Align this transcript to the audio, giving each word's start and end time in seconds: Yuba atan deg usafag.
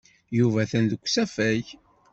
Yuba 0.37 0.59
atan 0.63 0.85
deg 0.91 1.01
usafag. 1.05 1.65